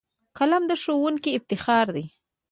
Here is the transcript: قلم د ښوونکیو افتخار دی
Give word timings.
قلم 0.37 0.63
د 0.67 0.71
ښوونکیو 0.81 1.37
افتخار 1.37 1.85
دی 1.95 2.05